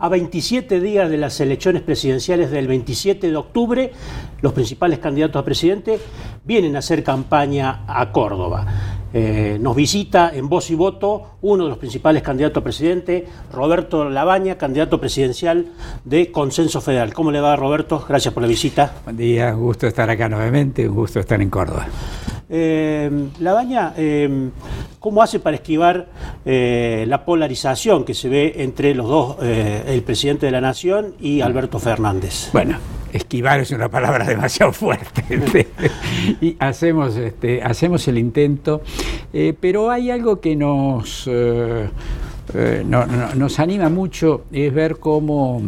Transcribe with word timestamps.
A 0.00 0.08
27 0.08 0.80
días 0.80 1.10
de 1.10 1.16
las 1.16 1.40
elecciones 1.40 1.82
presidenciales 1.82 2.52
del 2.52 2.68
27 2.68 3.30
de 3.30 3.36
octubre, 3.36 3.92
los 4.40 4.52
principales 4.52 5.00
candidatos 5.00 5.40
a 5.40 5.44
presidente 5.44 5.98
vienen 6.44 6.76
a 6.76 6.78
hacer 6.78 7.02
campaña 7.02 7.82
a 7.88 8.12
Córdoba. 8.12 8.97
Eh, 9.12 9.58
nos 9.60 9.74
visita 9.74 10.30
en 10.34 10.48
voz 10.48 10.70
y 10.70 10.74
voto 10.74 11.36
uno 11.40 11.64
de 11.64 11.70
los 11.70 11.78
principales 11.78 12.22
candidatos 12.22 12.60
a 12.60 12.64
presidente, 12.64 13.26
Roberto 13.52 14.08
Labaña, 14.10 14.58
candidato 14.58 15.00
presidencial 15.00 15.66
de 16.04 16.30
Consenso 16.30 16.80
Federal. 16.80 17.14
¿Cómo 17.14 17.30
le 17.30 17.40
va, 17.40 17.56
Roberto? 17.56 18.04
Gracias 18.06 18.34
por 18.34 18.42
la 18.42 18.48
visita. 18.48 18.92
Buen 19.04 19.16
día, 19.16 19.54
un 19.54 19.62
gusto 19.62 19.86
estar 19.86 20.08
acá 20.10 20.28
nuevamente, 20.28 20.88
un 20.88 20.94
gusto 20.94 21.20
estar 21.20 21.40
en 21.40 21.50
Córdoba. 21.50 21.86
Eh, 22.50 23.28
Labaña, 23.40 23.92
eh, 23.96 24.50
¿cómo 24.98 25.22
hace 25.22 25.38
para 25.38 25.56
esquivar 25.56 26.08
eh, 26.46 27.04
la 27.06 27.24
polarización 27.24 28.04
que 28.04 28.14
se 28.14 28.28
ve 28.28 28.54
entre 28.58 28.94
los 28.94 29.08
dos, 29.08 29.36
el 29.42 30.02
presidente 30.02 30.46
de 30.46 30.52
la 30.52 30.60
Nación 30.60 31.14
y 31.20 31.42
Alberto 31.42 31.78
Fernández? 31.78 32.50
Bueno, 32.52 32.78
esquivar 33.12 33.60
es 33.60 33.70
una 33.70 33.88
palabra 33.88 34.24
demasiado 34.28 34.72
fuerte. 34.72 35.24
y 36.40 36.56
hacemos, 36.58 37.16
este, 37.16 37.62
hacemos 37.62 38.06
el 38.08 38.18
intento, 38.18 38.82
eh, 39.32 39.54
pero 39.58 39.90
hay 39.90 40.10
algo 40.10 40.40
que 40.40 40.56
nos, 40.56 41.24
eh, 41.30 41.88
eh, 42.54 42.82
no- 42.86 43.06
no- 43.06 43.34
nos 43.34 43.58
anima 43.58 43.88
mucho, 43.88 44.44
es 44.52 44.72
ver 44.72 44.96
cómo 44.98 45.62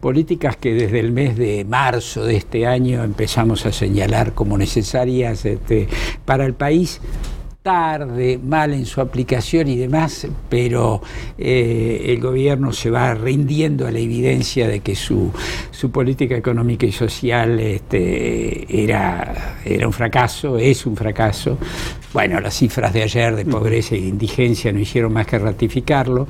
políticas 0.00 0.56
que 0.56 0.74
desde 0.74 1.00
el 1.00 1.12
mes 1.12 1.36
de 1.38 1.64
marzo 1.64 2.24
de 2.26 2.36
este 2.36 2.66
año 2.66 3.02
empezamos 3.02 3.64
a 3.64 3.72
señalar 3.72 4.32
como 4.34 4.58
necesarias 4.58 5.46
este, 5.46 5.88
para 6.26 6.44
el 6.44 6.52
país, 6.52 7.00
tarde, 7.68 8.38
mal 8.46 8.74
en 8.74 8.84
su 8.84 9.00
aplicación 9.00 9.68
y 9.68 9.76
demás, 9.76 10.26
pero 10.50 11.00
eh, 11.38 12.04
el 12.08 12.20
gobierno 12.20 12.74
se 12.74 12.90
va 12.90 13.14
rindiendo 13.14 13.86
a 13.86 13.90
la 13.90 14.00
evidencia 14.00 14.68
de 14.68 14.80
que 14.80 14.94
su, 14.94 15.32
su 15.70 15.90
política 15.90 16.36
económica 16.36 16.84
y 16.84 16.92
social 16.92 17.58
este, 17.58 18.84
era, 18.84 19.60
era 19.64 19.86
un 19.86 19.94
fracaso, 19.94 20.58
es 20.58 20.84
un 20.84 20.94
fracaso. 20.94 21.56
Bueno, 22.12 22.38
las 22.38 22.52
cifras 22.54 22.92
de 22.92 23.02
ayer 23.02 23.34
de 23.34 23.46
pobreza 23.46 23.96
y 23.96 24.08
indigencia 24.08 24.70
no 24.70 24.78
hicieron 24.78 25.14
más 25.14 25.26
que 25.26 25.38
ratificarlo. 25.38 26.28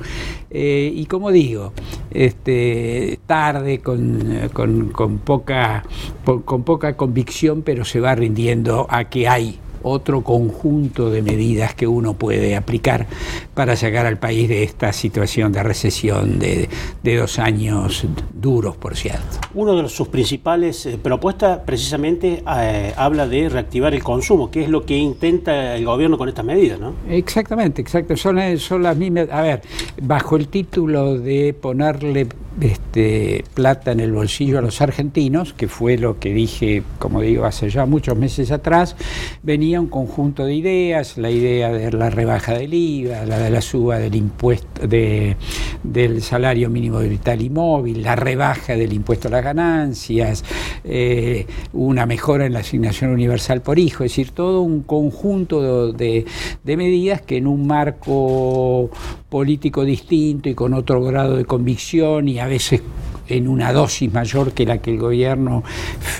Eh, 0.49 0.89
y 0.95 1.05
como 1.05 1.31
digo, 1.31 1.73
este, 2.11 3.19
tarde, 3.27 3.79
con, 3.79 4.49
con- 4.53 4.87
con 4.91 5.17
poca, 5.17 5.83
po- 6.23 6.43
con 6.43 6.63
poca 6.63 6.95
convicción, 6.95 7.61
pero 7.61 7.83
se 7.83 7.99
va 7.99 8.15
rindiendo 8.15 8.87
a 8.89 9.09
que 9.09 9.27
hay 9.27 9.59
otro 9.85 10.21
conjunto 10.21 11.11
de 11.11 11.21
medidas 11.21 11.75
que 11.75 11.87
uno 11.87 12.15
puede 12.15 12.55
aplicar 12.55 13.05
para 13.53 13.75
sacar 13.75 14.05
al 14.05 14.17
país 14.17 14.49
de 14.49 14.63
esta 14.63 14.91
situación 14.91 15.51
de 15.51 15.63
recesión 15.63 16.39
de, 16.39 16.67
de 17.03 17.15
dos 17.17 17.37
años 17.39 18.05
duros, 18.33 18.75
por 18.75 18.95
cierto. 18.95 19.37
Uno 19.53 19.81
de 19.81 19.87
sus 19.89 20.07
principales 20.07 20.85
eh, 20.85 20.97
propuestas 21.01 21.59
precisamente 21.59 22.43
eh, 22.57 22.93
habla 22.97 23.27
de 23.27 23.47
reactivar 23.47 23.93
el 23.93 24.03
consumo, 24.03 24.49
que 24.49 24.63
es 24.63 24.69
lo 24.69 24.85
que 24.85 24.97
intenta 24.97 25.75
el 25.75 25.85
gobierno 25.85 26.17
con 26.17 26.29
estas 26.29 26.45
medidas, 26.45 26.79
¿no? 26.79 26.93
Exactamente, 27.07 27.81
exacto. 27.81 28.17
Son, 28.17 28.39
eh, 28.39 28.57
son 28.57 28.81
las 28.81 28.97
mismas. 28.97 29.29
A 29.29 29.41
ver, 29.41 29.61
bajo 30.01 30.35
el 30.35 30.47
título 30.47 31.17
de 31.19 31.53
ponerle 31.53 32.27
este, 32.61 33.43
plata 33.53 33.91
en 33.91 33.99
el 33.99 34.13
bolsillo 34.13 34.59
a 34.59 34.61
los 34.61 34.81
argentinos, 34.81 35.53
que 35.53 35.67
fue 35.67 35.97
lo 35.97 36.19
que 36.19 36.33
dije, 36.33 36.83
como 36.99 37.21
digo, 37.21 37.45
hace 37.45 37.69
ya 37.69 37.85
muchos 37.85 38.17
meses 38.17 38.51
atrás, 38.51 38.95
venía 39.43 39.81
un 39.81 39.87
conjunto 39.87 40.45
de 40.45 40.55
ideas, 40.55 41.17
la 41.17 41.29
idea 41.29 41.71
de 41.71 41.91
la 41.91 42.09
rebaja 42.09 42.53
del 42.53 42.73
IVA, 42.73 43.25
la 43.25 43.39
de 43.39 43.49
la 43.49 43.61
suba 43.61 43.99
del 43.99 44.15
impuesto 44.15 44.87
de, 44.87 45.35
del 45.83 46.21
salario 46.21 46.69
mínimo 46.69 46.99
vital 46.99 47.41
y 47.41 47.49
móvil, 47.49 48.03
la 48.03 48.15
rebaja 48.15 48.75
del 48.75 48.93
impuesto 48.93 49.27
a 49.27 49.31
las 49.31 49.43
ganancias, 49.43 50.43
eh, 50.83 51.45
una 51.73 52.05
mejora 52.05 52.45
en 52.45 52.53
la 52.53 52.59
asignación 52.59 53.11
universal 53.11 53.61
por 53.61 53.79
hijo, 53.79 54.03
es 54.03 54.11
decir, 54.11 54.31
todo 54.31 54.61
un 54.61 54.81
conjunto 54.83 55.91
de, 55.91 56.25
de 56.63 56.77
medidas 56.77 57.21
que 57.21 57.37
en 57.37 57.47
un 57.47 57.67
marco 57.67 58.89
político 59.35 59.83
distinto 59.83 60.47
y 60.47 60.55
con 60.55 60.73
otro 60.73 61.03
grado 61.03 61.35
de 61.35 61.43
convicción 61.43 62.29
y 62.29 62.39
a 62.39 62.47
veces 62.47 62.81
en 63.27 63.47
una 63.47 63.73
dosis 63.73 64.11
mayor 64.11 64.53
que 64.53 64.65
la 64.65 64.77
que 64.79 64.91
el 64.91 64.99
gobierno 64.99 65.63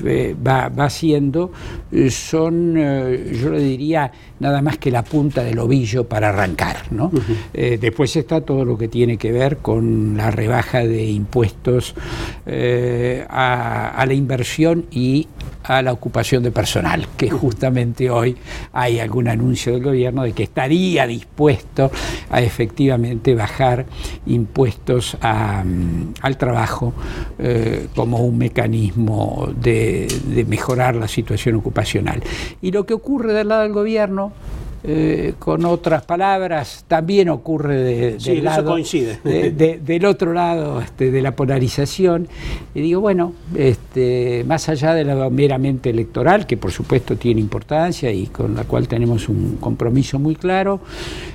eh, 0.03 0.35
va, 0.45 0.69
va 0.69 0.85
haciendo, 0.85 1.51
eh, 1.91 2.09
son, 2.09 2.75
eh, 2.77 3.37
yo 3.41 3.51
le 3.51 3.59
diría, 3.59 4.11
nada 4.39 4.61
más 4.61 4.77
que 4.77 4.91
la 4.91 5.03
punta 5.03 5.43
del 5.43 5.59
ovillo 5.59 6.05
para 6.05 6.29
arrancar. 6.29 6.91
¿no? 6.91 7.11
Eh, 7.53 7.77
después 7.79 8.15
está 8.15 8.41
todo 8.41 8.65
lo 8.65 8.77
que 8.77 8.87
tiene 8.87 9.17
que 9.17 9.31
ver 9.31 9.57
con 9.57 10.17
la 10.17 10.31
rebaja 10.31 10.79
de 10.79 11.05
impuestos 11.05 11.95
a, 13.29 13.89
a 13.89 14.05
la 14.05 14.13
inversión 14.13 14.85
y 14.91 15.27
a 15.63 15.81
la 15.81 15.91
ocupación 15.93 16.43
de 16.43 16.51
personal, 16.51 17.07
que 17.17 17.29
justamente 17.29 18.09
hoy 18.09 18.35
hay 18.71 18.99
algún 18.99 19.27
anuncio 19.27 19.73
del 19.73 19.83
gobierno 19.83 20.23
de 20.23 20.33
que 20.33 20.43
estaría 20.43 21.07
dispuesto 21.07 21.91
a 22.29 22.41
efectivamente 22.41 23.33
bajar 23.33 23.85
impuestos 24.27 25.17
a, 25.21 25.63
mm, 25.65 26.13
al 26.21 26.37
trabajo 26.37 26.93
eh, 27.39 27.87
como 27.95 28.19
un 28.19 28.37
mecanismo 28.37 29.49
de, 29.55 30.07
de 30.27 30.45
mejorar 30.45 30.95
la 30.95 31.07
situación 31.07 31.55
ocupacional. 31.55 32.21
Y 32.61 32.71
lo 32.71 32.85
que 32.85 32.93
ocurre 32.93 33.33
del 33.33 33.49
lado 33.49 33.63
del 33.63 33.73
gobierno, 33.73 34.31
eh, 34.87 35.33
con 35.39 35.65
otras 35.65 36.03
palabras, 36.05 36.85
también 36.87 37.29
ocurre 37.29 37.77
de- 37.77 38.19
Sí, 38.19 38.29
del 38.29 38.37
eso 38.39 38.45
lado 38.45 38.71
coincide. 38.71 39.19
de- 39.23 39.51
de- 39.51 39.79
del 39.79 40.05
otro 40.05 40.31
lado 40.33 40.79
este, 40.81 41.11
de 41.11 41.21
la 41.21 41.35
polarización. 41.35 42.27
Y 42.73 42.81
digo, 42.81 43.01
bueno, 43.01 43.33
este, 43.55 44.43
más 44.47 44.69
allá 44.69 44.93
de 44.93 45.03
la 45.03 45.29
meramente 45.29 45.89
electoral, 45.89 46.45
que 46.45 46.57
por 46.57 46.71
supuesto 46.71 47.15
tiene 47.17 47.41
importancia 47.41 48.11
y 48.11 48.27
con 48.27 48.55
la 48.55 48.63
cual 48.65 48.87
tenemos 48.87 49.27
un 49.29 49.57
compromiso 49.59 50.19
muy 50.19 50.35
claro, 50.35 50.79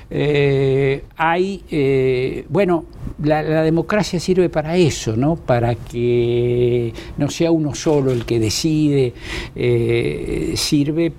eh, 0.09 1.03
hay, 1.17 1.63
eh, 1.71 2.45
bueno, 2.49 2.85
la, 3.23 3.43
la 3.43 3.63
democracia 3.63 4.19
sirve 4.19 4.49
para 4.49 4.75
eso, 4.77 5.15
¿no? 5.15 5.35
Para 5.35 5.75
que 5.75 6.93
no 7.17 7.29
sea 7.29 7.51
uno 7.51 7.75
solo 7.75 8.11
el 8.11 8.25
que 8.25 8.39
decide, 8.39 9.13
sirve 10.55 11.11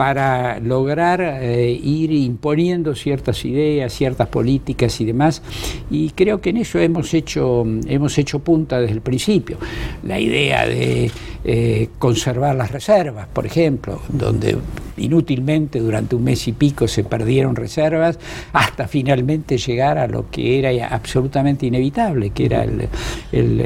para 0.00 0.58
lograr 0.60 1.20
eh, 1.20 1.70
ir 1.72 2.10
imponiendo 2.10 2.94
ciertas 2.94 3.44
ideas, 3.44 3.92
ciertas 3.92 4.28
políticas 4.28 4.98
y 5.02 5.04
demás. 5.04 5.42
Y 5.90 6.08
creo 6.12 6.40
que 6.40 6.48
en 6.48 6.56
eso 6.56 6.78
hemos 6.78 7.12
hecho, 7.12 7.66
hemos 7.86 8.16
hecho 8.16 8.38
punta 8.38 8.80
desde 8.80 8.94
el 8.94 9.02
principio. 9.02 9.58
La 10.02 10.18
idea 10.18 10.64
de 10.66 11.10
eh, 11.44 11.88
conservar 11.98 12.54
las 12.56 12.70
reservas, 12.72 13.26
por 13.30 13.44
ejemplo, 13.44 14.00
donde 14.08 14.56
inútilmente 14.96 15.80
durante 15.80 16.16
un 16.16 16.24
mes 16.24 16.48
y 16.48 16.52
pico 16.52 16.88
se 16.88 17.04
perdieron 17.04 17.54
reservas, 17.54 18.18
hasta 18.54 18.88
finalmente 18.88 19.58
llegar 19.58 19.98
a 19.98 20.06
lo 20.06 20.30
que 20.30 20.58
era 20.60 20.88
absolutamente 20.88 21.66
inevitable, 21.66 22.30
que 22.30 22.46
era 22.46 22.64
el... 22.64 22.88
el, 23.32 23.60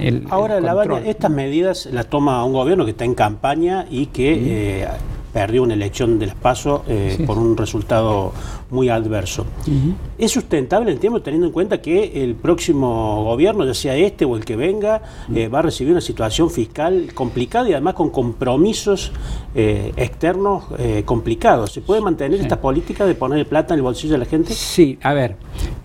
el- 0.00 0.24
Ahora, 0.28 0.58
el 0.58 1.06
estas 1.06 1.30
medidas 1.30 1.86
las 1.90 2.10
toma 2.10 2.44
un 2.44 2.52
gobierno 2.52 2.84
que 2.84 2.90
está 2.90 3.06
en 3.06 3.14
campaña 3.14 3.86
y 3.90 4.06
que 4.06 4.82
eh, 4.82 4.86
perdió 5.32 5.62
una 5.62 5.74
elección 5.74 6.18
del 6.18 6.32
paso 6.32 6.84
eh, 6.88 7.14
Sí. 7.16 7.22
por 7.24 7.38
un 7.38 7.56
resultado 7.56 8.32
muy 8.70 8.88
adverso. 8.88 9.46
¿Es 10.18 10.32
sustentable 10.32 10.90
el 10.92 10.98
tiempo 10.98 11.22
teniendo 11.22 11.46
en 11.46 11.52
cuenta 11.52 11.80
que 11.80 12.22
el 12.24 12.34
próximo 12.34 13.24
gobierno, 13.24 13.64
ya 13.64 13.74
sea 13.74 13.96
este 13.96 14.24
o 14.24 14.36
el 14.36 14.44
que 14.44 14.56
venga, 14.56 15.00
eh, 15.34 15.48
va 15.48 15.60
a 15.60 15.62
recibir 15.62 15.92
una 15.92 16.00
situación 16.00 16.50
fiscal 16.50 17.08
complicada 17.14 17.68
y 17.68 17.72
además 17.72 17.94
con 17.94 18.10
compromisos 18.10 19.12
eh, 19.54 19.92
externos 19.96 20.64
eh, 20.78 21.02
complicados? 21.04 21.72
¿Se 21.72 21.80
puede 21.80 22.00
mantener 22.00 22.38
Sí. 22.38 22.42
esta 22.42 22.60
política 22.60 23.06
de 23.06 23.14
poner 23.14 23.46
plata 23.48 23.74
en 23.74 23.78
el 23.78 23.82
bolsillo 23.82 24.12
de 24.12 24.18
la 24.18 24.24
gente? 24.26 24.52
Sí, 24.52 24.98
a 25.02 25.14
ver, 25.14 25.36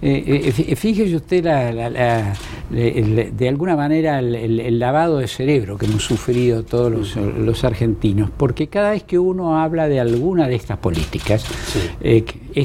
fí- 0.02 0.76
fíjese 0.76 1.16
usted 1.16 1.44
la- 1.46 1.72
la- 1.72 1.90
la- 1.90 2.34
el- 2.72 3.36
de 3.38 3.50
alguna 3.50 3.76
manera 3.76 4.20
el, 4.20 4.36
el- 4.36 4.60
el 4.60 4.80
lavado 4.80 5.20
de 5.20 5.28
cerebro 5.28 5.78
que 5.78 5.86
hemos 5.86 6.04
sufrido 6.04 6.64
todos 6.64 6.92
los, 6.92 7.16
los 7.16 7.64
argentinos, 7.64 8.30
porque 8.36 8.68
cada 8.68 8.92
vez 8.92 9.04
que 9.04 9.18
uno 9.20 9.58
habla 9.60 9.88
de 9.88 10.00
alguna 10.00 10.48
de 10.48 10.56
estas 10.56 10.78
políticas, 10.80 11.46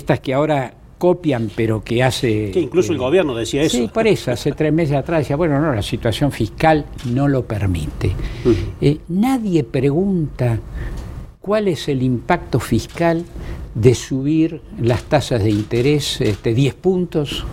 estas 0.09 0.21
que 0.21 0.33
ahora 0.33 0.73
copian 0.97 1.51
pero 1.55 1.85
que 1.85 2.03
hace... 2.03 2.51
Que 2.51 2.61
incluso 2.61 2.93
el 2.93 2.97
eh, 2.97 3.01
gobierno 3.01 3.35
decía 3.35 3.63
eso. 3.63 3.77
Sí, 3.77 3.91
por 3.93 4.07
eso, 4.07 4.33
hace 4.33 4.53
tres 4.53 4.73
meses 4.73 4.97
atrás 4.97 5.21
decía, 5.21 5.37
bueno, 5.37 5.61
no, 5.61 5.75
la 5.75 5.83
situación 5.83 6.33
fiscal 6.33 6.87
no 7.13 7.29
lo 7.29 7.45
permite. 7.45 8.13
Eh, 8.81 8.99
nadie 9.09 9.65
pregunta 9.65 10.59
cuál 11.43 11.69
es 11.69 11.89
el 11.89 12.03
impacto 12.03 12.59
fiscal 12.59 13.23
de 13.75 13.95
subir 13.95 14.63
las 14.81 15.03
tasas 15.05 15.45
de 15.45 15.51
interés 15.51 16.23
este, 16.23 16.55
10 16.55 16.75
puntos, 16.77 17.45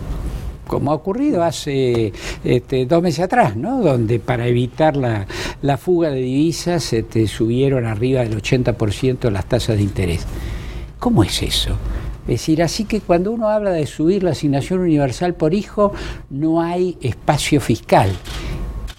como 0.66 0.92
ha 0.92 0.94
ocurrido 0.94 1.44
hace 1.44 2.14
este, 2.42 2.86
dos 2.86 3.02
meses 3.02 3.20
atrás, 3.20 3.54
¿no? 3.54 3.82
donde 3.82 4.18
para 4.18 4.48
evitar 4.48 4.96
la, 4.96 5.26
la 5.60 5.76
fuga 5.76 6.08
de 6.08 6.22
divisas 6.22 6.90
este, 6.94 7.28
subieron 7.28 7.84
arriba 7.84 8.22
del 8.22 8.42
80% 8.42 9.30
las 9.30 9.44
tasas 9.44 9.76
de 9.76 9.82
interés. 9.82 10.26
¿Cómo 10.98 11.22
es 11.22 11.42
eso? 11.42 11.76
Es 12.26 12.40
decir, 12.40 12.62
así 12.62 12.84
que 12.84 13.00
cuando 13.00 13.30
uno 13.30 13.48
habla 13.48 13.70
de 13.70 13.86
subir 13.86 14.24
la 14.24 14.32
asignación 14.32 14.80
universal 14.80 15.34
por 15.34 15.54
hijo, 15.54 15.92
no 16.28 16.60
hay 16.60 16.98
espacio 17.00 17.60
fiscal. 17.60 18.10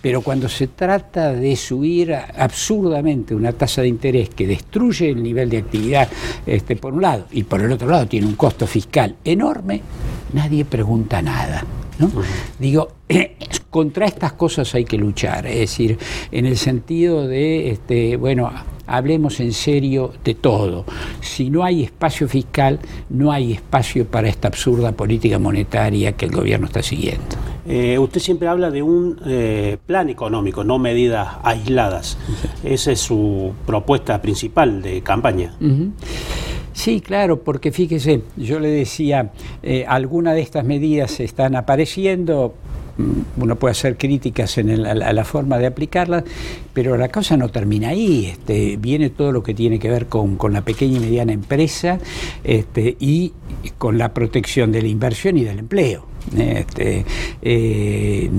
Pero 0.01 0.21
cuando 0.21 0.47
se 0.47 0.67
trata 0.67 1.33
de 1.33 1.55
subir 1.57 2.13
absurdamente 2.13 3.35
una 3.35 3.51
tasa 3.51 3.81
de 3.81 3.89
interés 3.89 4.29
que 4.29 4.47
destruye 4.47 5.09
el 5.09 5.21
nivel 5.21 5.49
de 5.49 5.57
actividad 5.57 6.07
este, 6.45 6.77
por 6.77 6.93
un 6.93 7.01
lado 7.01 7.25
y 7.31 7.43
por 7.43 7.61
el 7.61 7.71
otro 7.71 7.89
lado 7.89 8.07
tiene 8.07 8.27
un 8.27 8.35
costo 8.35 8.65
fiscal 8.65 9.15
enorme, 9.25 9.81
nadie 10.33 10.63
pregunta 10.63 11.21
nada. 11.21 11.65
¿No? 11.99 12.11
Digo, 12.59 12.89
contra 13.69 14.05
estas 14.05 14.33
cosas 14.33 14.73
hay 14.75 14.85
que 14.85 14.97
luchar, 14.97 15.45
es 15.47 15.59
decir, 15.59 15.97
en 16.31 16.45
el 16.45 16.57
sentido 16.57 17.27
de, 17.27 17.71
este, 17.71 18.17
bueno, 18.17 18.51
hablemos 18.87 19.39
en 19.39 19.53
serio 19.53 20.13
de 20.23 20.33
todo. 20.33 20.85
Si 21.21 21.49
no 21.49 21.63
hay 21.63 21.83
espacio 21.83 22.27
fiscal, 22.27 22.79
no 23.09 23.31
hay 23.31 23.53
espacio 23.53 24.07
para 24.07 24.29
esta 24.29 24.47
absurda 24.47 24.93
política 24.93 25.37
monetaria 25.37 26.13
que 26.13 26.25
el 26.25 26.31
gobierno 26.31 26.67
está 26.67 26.81
siguiendo. 26.81 27.35
Eh, 27.69 27.99
usted 27.99 28.21
siempre 28.21 28.47
habla 28.47 28.71
de 28.71 28.81
un 28.81 29.19
eh, 29.25 29.77
plan 29.85 30.09
económico, 30.09 30.63
no 30.63 30.79
medidas 30.79 31.27
aisladas. 31.43 32.17
Esa 32.63 32.93
es 32.93 32.99
su 33.01 33.51
propuesta 33.65 34.21
principal 34.21 34.81
de 34.81 35.01
campaña. 35.01 35.53
Sí, 36.77 37.01
claro, 37.01 37.41
porque 37.41 37.71
fíjese, 37.71 38.21
yo 38.35 38.59
le 38.59 38.69
decía, 38.69 39.31
eh, 39.63 39.83
algunas 39.87 40.35
de 40.35 40.41
estas 40.41 40.63
medidas 40.63 41.19
están 41.19 41.55
apareciendo, 41.55 42.53
mm, 42.97 43.41
uno 43.41 43.55
puede 43.55 43.71
hacer 43.71 43.97
críticas 43.97 44.59
en 44.59 44.85
a, 44.85 44.93
la 44.93 45.25
forma 45.25 45.57
de 45.57 45.65
aplicarlas, 45.65 46.23
pero 46.75 46.95
la 46.95 47.09
cosa 47.09 47.35
no 47.35 47.49
termina 47.49 47.89
ahí. 47.89 48.27
Este, 48.27 48.77
viene 48.77 49.09
todo 49.09 49.31
lo 49.31 49.41
que 49.41 49.55
tiene 49.55 49.79
que 49.79 49.89
ver 49.89 50.05
con, 50.05 50.37
la 50.51 50.61
pequeña 50.61 50.97
y 50.97 50.99
mediana 50.99 51.33
empresa 51.33 51.97
este, 52.43 52.95
y 52.99 53.33
con 53.79 53.97
la 53.97 54.13
protección 54.13 54.71
de 54.71 54.83
la 54.83 54.87
inversión 54.87 55.35
y 55.35 55.45
del 55.45 55.57
empleo. 55.57 56.05
Este, 56.37 57.05
eh, 57.41 58.29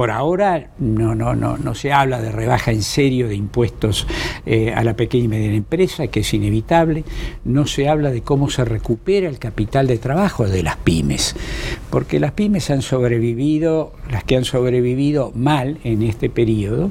por 0.00 0.10
ahora 0.10 0.70
no, 0.78 1.14
no, 1.14 1.34
no, 1.34 1.58
no 1.58 1.74
se 1.74 1.92
habla 1.92 2.22
de 2.22 2.32
rebaja 2.32 2.72
en 2.72 2.80
serio 2.80 3.28
de 3.28 3.34
impuestos 3.34 4.06
eh, 4.46 4.72
a 4.72 4.82
la 4.82 4.96
pequeña 4.96 5.26
y 5.26 5.28
mediana 5.28 5.56
empresa, 5.56 6.06
que 6.06 6.20
es 6.20 6.32
inevitable. 6.32 7.04
No 7.44 7.66
se 7.66 7.86
habla 7.86 8.10
de 8.10 8.22
cómo 8.22 8.48
se 8.48 8.64
recupera 8.64 9.28
el 9.28 9.38
capital 9.38 9.86
de 9.86 9.98
trabajo 9.98 10.48
de 10.48 10.62
las 10.62 10.78
pymes, 10.78 11.36
porque 11.90 12.18
las 12.18 12.32
pymes 12.32 12.70
han 12.70 12.80
sobrevivido, 12.80 13.92
las 14.10 14.24
que 14.24 14.38
han 14.38 14.46
sobrevivido 14.46 15.32
mal 15.34 15.76
en 15.84 16.02
este 16.02 16.30
periodo, 16.30 16.90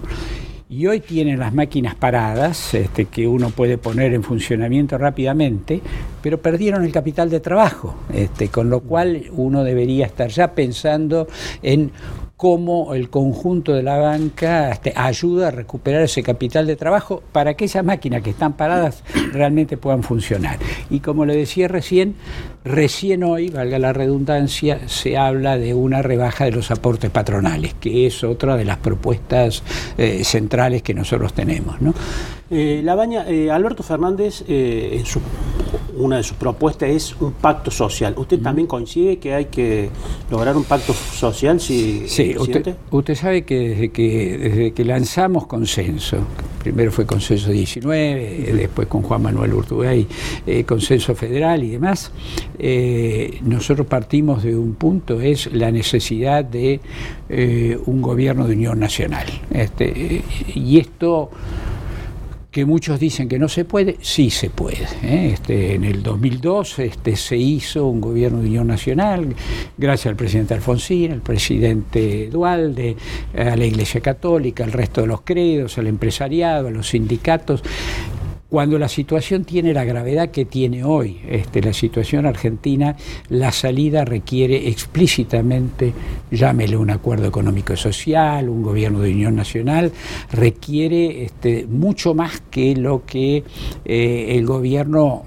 y 0.72 0.86
hoy 0.86 1.00
tienen 1.00 1.40
las 1.40 1.52
máquinas 1.52 1.96
paradas 1.96 2.76
este, 2.76 3.06
que 3.06 3.28
uno 3.28 3.50
puede 3.50 3.80
poner 3.80 4.14
en 4.14 4.22
funcionamiento 4.22 5.00
rápidamente, 5.00 5.82
pero 6.22 6.40
perdieron 6.40 6.84
el 6.84 6.92
capital 6.92 7.32
de 7.32 7.40
trabajo, 7.40 7.96
este, 8.14 8.50
con 8.50 8.70
lo 8.70 8.82
cual 8.82 9.24
uno 9.32 9.64
debería 9.64 10.06
estar 10.06 10.30
ya 10.30 10.54
pensando 10.54 11.28
en 11.64 11.92
cómo 12.40 12.94
el 12.96 13.10
conjunto 13.10 13.74
de 13.74 13.84
la 13.84 13.98
banca 13.98 14.72
este, 14.72 14.94
ayuda 14.96 15.50
a 15.50 15.52
recuperar 15.52 16.04
ese 16.04 16.24
capital 16.24 16.66
de 16.68 16.78
trabajo 16.78 17.22
para 17.34 17.56
que 17.56 17.66
esas 17.66 17.84
máquinas 17.84 18.22
que 18.22 18.30
están 18.30 18.54
paradas 18.54 19.04
realmente 19.34 19.76
puedan 19.76 20.04
funcionar. 20.04 20.58
Y 20.90 21.02
como 21.02 21.26
le 21.26 21.36
decía 21.36 21.68
recién, 21.68 22.16
recién 22.64 23.26
hoy, 23.26 23.50
valga 23.50 23.78
la 23.78 23.92
redundancia, 23.92 24.88
se 24.88 25.18
habla 25.18 25.58
de 25.58 25.74
una 25.74 26.02
rebaja 26.02 26.46
de 26.46 26.52
los 26.52 26.72
aportes 26.72 27.10
patronales, 27.10 27.74
que 27.74 28.08
es 28.08 28.24
otra 28.24 28.56
de 28.56 28.64
las 28.64 28.78
propuestas 28.78 29.62
eh, 29.98 30.24
centrales 30.24 30.82
que 30.82 30.94
nosotros 30.94 31.34
tenemos. 31.34 31.82
¿no? 31.82 31.94
Eh, 32.50 32.80
la 32.86 32.96
baña, 32.96 33.26
eh, 33.28 33.52
Alberto 33.52 33.84
Fernández, 33.84 34.46
en 34.48 35.06
su 35.06 35.20
una 35.96 36.18
de 36.18 36.24
sus 36.24 36.38
propuestas 36.38 36.90
es 36.90 37.16
un 37.20 37.34
pacto 37.34 37.72
social. 37.72 38.14
¿Usted 38.18 38.40
también 38.40 38.68
coincide 38.68 39.18
que 39.18 39.34
hay 39.34 39.46
que 39.46 39.90
lograr 40.30 40.56
un 40.56 40.64
pacto 40.64 40.94
social? 40.94 41.60
Si, 41.60 42.08
sí, 42.08 42.36
usted, 42.38 43.16
sabe 43.16 43.44
que 43.44 43.70
desde, 43.70 43.90
que 43.90 44.38
desde 44.38 44.72
que 44.74 44.86
lanzamos 44.86 45.48
consenso, 45.48 46.18
primero 46.64 46.92
fue 46.92 47.06
consenso 47.06 47.52
19, 47.52 48.54
después 48.54 48.88
con 48.88 49.02
Juan 49.02 49.24
Manuel 49.24 49.54
Urtubey, 49.54 50.08
eh, 50.46 50.64
consenso 50.64 51.16
federal 51.16 51.64
y 51.64 51.72
demás, 51.72 52.12
eh, 52.58 53.40
nosotros 53.44 53.88
partimos 53.88 54.44
de 54.44 54.56
un 54.56 54.76
punto, 54.76 55.22
es 55.22 55.52
la 55.54 55.72
necesidad 55.72 56.44
de 56.46 56.80
eh, 57.30 57.78
un 57.86 58.02
gobierno 58.02 58.48
de 58.48 58.56
unión 58.56 58.80
nacional. 58.80 59.28
Este, 59.52 60.24
y 60.54 60.80
esto 60.80 61.30
que 62.52 62.66
muchos 62.66 63.00
dicen 63.00 63.30
que 63.30 63.38
no 63.38 63.48
se 63.48 63.64
puede, 63.64 63.98
sí 64.02 64.30
se 64.32 64.50
puede. 64.50 64.88
¿eh? 65.04 65.32
Este, 65.34 65.76
en 65.76 65.84
el 65.84 66.02
2002 66.02 66.80
este, 66.80 67.16
se 67.16 67.38
hizo 67.38 67.86
un 67.88 68.02
gobierno 68.02 68.40
de 68.40 68.48
unión 68.48 68.68
nacional, 68.68 69.36
gracias 69.78 70.08
al 70.08 70.16
presidente 70.16 70.56
Alfonsín, 70.56 71.12
al 71.12 71.22
presidente 71.22 72.30
Dualde, 72.32 72.96
a 73.38 73.56
la 73.56 73.66
Iglesia 73.66 74.02
Católica, 74.02 74.64
al 74.64 74.72
resto 74.72 75.02
de 75.02 75.08
los 75.08 75.22
credos, 75.22 75.78
al 75.78 75.88
empresariado, 75.88 76.70
a 76.70 76.72
los 76.72 76.90
sindicatos 76.90 77.62
cuando 78.50 78.80
la 78.80 78.90
situación 78.90 79.46
tiene 79.46 79.74
la 79.74 79.84
gravedad 79.84 80.32
que 80.32 80.44
tiene 80.44 80.84
hoy, 80.84 81.22
este, 81.28 81.62
la 81.62 81.72
situación 81.72 82.26
argentina, 82.26 82.96
la 83.30 83.52
salida 83.52 84.06
requiere 84.06 84.70
explícitamente, 84.70 85.94
llámele 86.32 86.76
un 86.76 86.90
acuerdo 86.90 87.28
económico 87.28 87.74
y 87.74 87.78
social, 87.78 88.50
un 88.50 88.64
gobierno 88.64 89.02
de 89.02 89.12
unión 89.12 89.36
nacional, 89.36 89.92
requiere 90.32 91.24
este, 91.24 91.68
mucho 91.68 92.16
más 92.16 92.42
que 92.50 92.76
lo 92.76 93.06
que 93.06 93.44
eh, 93.86 94.26
el 94.30 94.48
gobierno 94.48 95.26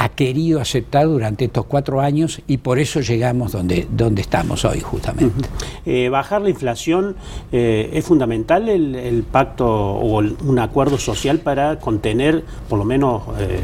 ha 0.00 0.08
querido 0.08 0.62
aceptar 0.62 1.06
durante 1.06 1.44
estos 1.44 1.66
cuatro 1.66 2.00
años 2.00 2.40
y 2.46 2.56
por 2.56 2.78
eso 2.78 3.00
llegamos 3.00 3.52
donde, 3.52 3.86
donde 3.90 4.22
estamos 4.22 4.64
hoy 4.64 4.80
justamente. 4.80 5.46
Eh, 5.84 6.08
bajar 6.08 6.40
la 6.40 6.48
inflación 6.48 7.16
eh, 7.52 7.90
es 7.92 8.06
fundamental 8.06 8.70
el, 8.70 9.24
pacto 9.30 9.66
o 9.68 10.18
un 10.18 10.58
acuerdo 10.58 10.96
social 10.96 11.40
para 11.40 11.78
contener 11.78 12.44
por 12.70 12.78
lo 12.78 12.86
menos 12.86 13.24
eh, 13.38 13.60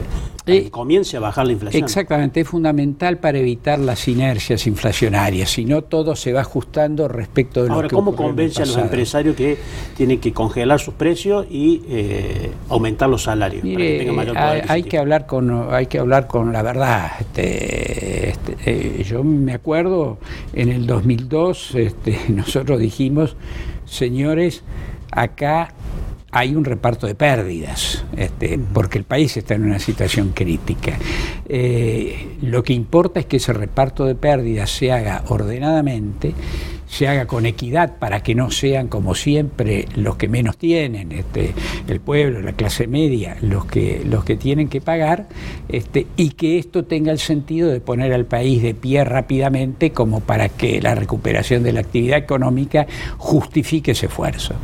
eh, 0.46 0.70
comience 0.70 1.16
a 1.16 1.20
bajar 1.20 1.46
la 1.46 1.52
inflación. 1.52 1.82
Exactamente, 1.82 2.40
es 2.40 2.48
fundamental 2.48 3.18
para 3.18 3.38
evitar 3.38 3.78
las 3.78 4.06
inercias 4.06 4.66
inflacionarias, 4.66 5.50
si 5.50 5.64
no 5.64 5.82
todo 5.82 6.14
se 6.14 6.32
va 6.32 6.42
ajustando 6.42 7.08
respecto 7.08 7.62
de 7.62 7.68
lo 7.68 7.74
Ahora, 7.74 7.88
¿cómo 7.88 8.14
convence 8.14 8.62
a 8.62 8.66
los 8.66 8.76
empresarios 8.76 9.34
que 9.34 9.58
tienen 9.96 10.20
que 10.20 10.32
congelar 10.32 10.78
sus 10.78 10.94
precios 10.94 11.46
y 11.50 11.82
eh, 11.88 12.50
aumentar 12.68 13.08
los 13.08 13.24
salarios? 13.24 13.64
hay, 14.68 14.82
que 14.84 14.98
hablar 14.98 15.26
con, 15.26 15.72
hay 15.72 15.86
que 15.86 15.98
hablar 15.98 16.26
con 16.26 16.52
la 16.52 16.62
verdad. 16.62 17.10
Este, 17.20 18.30
este 18.30 18.56
eh, 18.66 19.04
yo 19.04 19.24
me 19.24 19.52
acuerdo 19.52 20.18
en 20.52 20.68
el 20.68 20.86
2002, 20.86 21.74
este, 21.74 22.20
nosotros 22.28 22.78
dijimos, 22.78 23.36
señores, 23.84 24.62
acá 25.10 25.72
hay 26.36 26.54
un 26.54 26.66
reparto 26.66 27.06
de 27.06 27.14
pérdidas, 27.14 28.04
este, 28.14 28.58
porque 28.74 28.98
el 28.98 29.04
país 29.04 29.34
está 29.38 29.54
en 29.54 29.64
una 29.64 29.78
situación 29.78 30.32
crítica. 30.34 30.98
Eh, 31.48 32.36
lo 32.42 32.62
que 32.62 32.74
importa 32.74 33.20
es 33.20 33.26
que 33.26 33.38
ese 33.38 33.54
reparto 33.54 34.04
de 34.04 34.16
pérdidas 34.16 34.70
se 34.70 34.92
haga 34.92 35.24
ordenadamente 35.28 36.34
se 36.88 37.08
haga 37.08 37.26
con 37.26 37.46
equidad 37.46 37.98
para 37.98 38.22
que 38.22 38.34
no 38.34 38.50
sean 38.50 38.86
como 38.86 39.14
siempre 39.14 39.86
los 39.96 40.16
que 40.16 40.28
menos 40.28 40.56
tienen, 40.56 41.10
este, 41.10 41.52
el 41.88 42.00
pueblo, 42.00 42.40
la 42.40 42.52
clase 42.52 42.86
media, 42.86 43.36
los 43.40 43.64
que, 43.66 44.02
los 44.04 44.24
que 44.24 44.36
tienen 44.36 44.68
que 44.68 44.80
pagar, 44.80 45.28
este, 45.68 46.06
y 46.16 46.30
que 46.30 46.58
esto 46.58 46.84
tenga 46.84 47.10
el 47.10 47.18
sentido 47.18 47.68
de 47.70 47.80
poner 47.80 48.12
al 48.12 48.24
país 48.24 48.62
de 48.62 48.74
pie 48.74 49.04
rápidamente 49.04 49.90
como 49.90 50.20
para 50.20 50.48
que 50.48 50.80
la 50.80 50.94
recuperación 50.94 51.64
de 51.64 51.72
la 51.72 51.80
actividad 51.80 52.18
económica 52.18 52.86
justifique 53.18 53.90
ese 53.90 54.06
esfuerzo. 54.06 54.54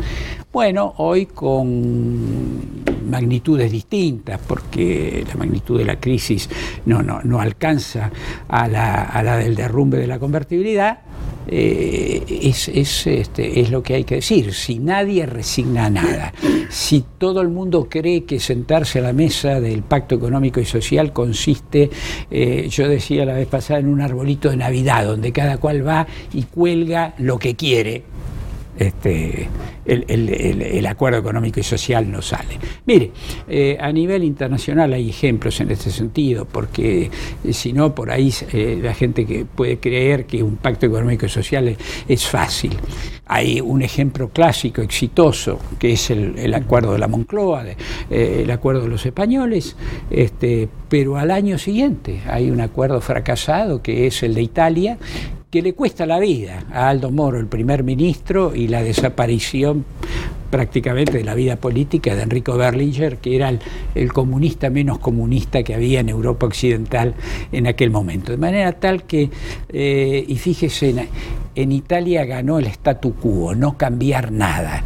Bueno, 0.53 0.93
hoy 0.99 1.25
con 1.25 2.83
magnitudes 3.09 3.73
distintas, 3.73 4.39
porque 4.47 5.25
la 5.27 5.35
magnitud 5.35 5.79
de 5.79 5.87
la 5.87 5.99
crisis 5.99 6.47
no, 6.85 7.03
no, 7.03 7.23
no 7.23 7.41
alcanza 7.41 8.11
a 8.49 8.69
la, 8.69 9.05
a 9.05 9.23
la 9.23 9.39
del 9.39 9.55
derrumbe 9.55 9.97
de 9.97 10.07
la 10.07 10.19
convertibilidad, 10.19 10.99
eh, 11.49 12.23
es, 12.45 12.69
este, 12.69 13.61
es, 13.61 13.71
lo 13.71 13.83
que 13.83 13.95
hay 13.95 14.05
que 14.05 14.17
decir. 14.17 14.53
Si 14.53 14.79
nadie 14.79 15.25
resigna 15.25 15.89
nada, 15.89 16.35
si 16.69 17.03
todo 17.17 17.41
el 17.41 17.49
mundo 17.49 17.89
cree 17.89 18.25
que 18.25 18.39
sentarse 18.39 18.99
a 18.99 19.03
la 19.03 19.15
mesa 19.15 19.59
del 19.59 19.83
pacto 19.83 20.17
económico 20.17 20.61
y 20.61 20.67
social 20.67 21.15
consiste, 21.15 21.89
eh, 22.31 22.69
yo 22.71 22.89
decía 22.89 23.25
la 23.25 23.35
vez 23.35 23.49
pasada, 23.49 23.81
en 23.81 23.89
un 23.89 24.03
arbolito 24.03 24.51
de 24.51 24.59
Navidad, 24.59 25.07
donde 25.07 25.33
cada 25.33 25.57
cual 25.57 25.87
va 25.87 26.07
y 26.35 26.43
cuelga 26.43 27.15
lo 27.17 27.39
que 27.39 27.57
quiere, 27.57 28.05
este, 28.79 29.49
el, 29.85 30.87
acuerdo 30.87 31.19
económico 31.19 31.61
y 31.61 31.63
social 31.63 32.11
no 32.11 32.23
sale. 32.23 32.59
Mire, 32.87 33.13
eh, 33.49 33.77
a 33.81 33.93
nivel 33.93 34.25
internacional 34.25 34.93
hay 34.93 35.11
ejemplos 35.11 35.61
en 35.61 35.71
este 35.71 35.91
sentido, 35.91 36.45
porque 36.45 37.11
eh, 37.45 37.53
si 37.53 37.73
no, 37.73 37.95
por 37.95 38.11
ahí 38.11 38.33
eh, 38.53 38.79
la 38.83 38.95
gente 38.95 39.27
que 39.27 39.45
puede 39.45 39.79
creer 39.79 40.27
que 40.27 40.43
un 40.43 40.57
pacto 40.57 40.87
económico 40.87 41.27
y 41.27 41.29
social 41.29 41.77
es, 42.09 42.27
fácil. 42.27 42.73
Hay 43.27 43.61
un 43.61 43.83
ejemplo 43.83 44.29
clásico, 44.29 44.81
exitoso, 44.81 45.59
que 45.79 45.93
es 45.93 46.11
el, 46.11 46.55
acuerdo 46.55 46.93
de 46.93 46.99
la 46.99 47.09
Moncloa, 47.09 47.65
el 48.11 48.51
acuerdo 48.51 48.83
de 48.83 48.89
los 48.89 49.05
españoles, 49.05 49.77
este, 50.11 50.69
pero 50.89 51.17
al 51.17 51.31
año 51.31 51.59
siguiente 51.59 52.21
hay 52.27 52.51
un 52.51 52.61
acuerdo 52.61 53.01
fracasado 53.01 53.83
que 53.83 54.07
es 54.07 54.23
el 54.23 54.35
de 54.35 54.43
Italia, 54.43 54.99
que 55.53 55.61
le 55.61 55.75
cuesta 55.75 56.07
la 56.07 56.19
vida 56.19 56.65
a 56.73 56.89
Aldo 56.89 57.11
Moro, 57.11 57.39
el 57.39 57.47
primer 57.47 57.85
ministro, 57.85 58.55
y 58.55 58.69
la 58.69 58.83
desaparición 58.83 59.85
prácticamente 60.51 61.19
de 61.19 61.25
la 61.25 61.35
vida 61.35 61.57
política 61.57 62.17
de 62.17 62.23
Enrico 62.23 62.57
Berlinger, 62.57 63.19
que 63.19 63.37
era 63.37 63.53
el, 63.95 64.13
comunista 64.15 64.71
menos 64.71 64.99
comunista 64.99 65.63
que 65.63 65.75
había 65.75 66.01
en 66.01 66.09
Europa 66.09 66.47
Occidental 66.47 67.15
en 67.53 67.67
aquel 67.67 67.91
momento. 67.91 68.33
De 68.33 68.39
manera 68.39 68.73
tal 68.73 69.03
que, 69.03 69.29
eh, 69.69 70.25
y 70.27 70.37
fíjese, 70.37 71.09
en 71.55 71.73
Italia 71.73 72.25
ganó 72.25 72.59
el 72.59 72.67
statu 72.69 73.13
quo, 73.17 73.55
no 73.55 73.77
cambiar 73.77 74.33
nada. 74.33 74.83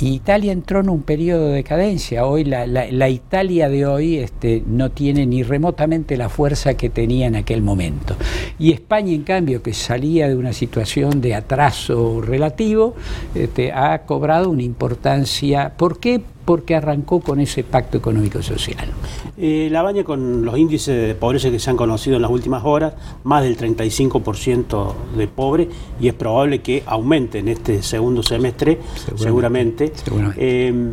Y 0.00 0.08
Italia 0.08 0.52
entró 0.52 0.80
en 0.80 0.88
un 0.88 1.02
periodo 1.02 1.48
de 1.48 1.54
decadencia. 1.54 2.26
Hoy 2.26 2.44
la, 2.44 3.08
Italia 3.08 3.68
de 3.68 3.86
hoy 3.86 4.16
este, 4.16 4.62
no 4.66 4.90
tiene 4.90 5.24
ni 5.24 5.42
remotamente 5.42 6.16
la 6.16 6.28
fuerza 6.28 6.74
que 6.74 6.90
tenía 6.90 7.26
en 7.26 7.36
aquel 7.36 7.62
momento. 7.62 8.16
Y 8.58 8.72
España, 8.72 9.12
en 9.12 9.22
cambio, 9.22 9.62
que 9.62 9.72
salía 9.72 10.28
de 10.28 10.36
una 10.36 10.52
situación 10.52 11.20
de 11.20 11.34
atraso 11.34 12.20
relativo, 12.20 12.94
este, 13.34 13.72
ha 13.72 14.02
cobrado 14.02 14.50
una 14.50 14.62
importancia. 14.62 15.74
¿Por 15.76 16.00
qué? 16.00 16.22
Porque 16.44 16.74
arrancó 16.74 17.20
con 17.20 17.40
ese 17.40 17.64
pacto 17.64 17.98
económico-social. 17.98 18.88
Eh, 19.36 19.68
la 19.70 19.82
baña 19.82 20.04
con 20.04 20.44
los 20.44 20.58
índices 20.58 21.08
de 21.08 21.14
pobreza 21.14 21.50
que 21.50 21.58
se 21.58 21.70
han 21.70 21.76
conocido 21.76 22.16
en 22.16 22.22
las 22.22 22.30
últimas 22.30 22.64
horas, 22.64 22.94
más 23.24 23.42
del 23.42 23.56
35% 23.56 24.94
de 25.16 25.26
pobre, 25.28 25.68
y 26.00 26.08
es 26.08 26.14
probable 26.14 26.60
que 26.60 26.82
aumente 26.86 27.38
en 27.38 27.48
este 27.48 27.82
segundo 27.82 28.22
semestre, 28.22 28.78
seguramente. 29.16 29.92
Eh, 30.36 30.92